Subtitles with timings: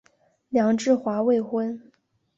[0.49, 1.79] 梁质华未婚。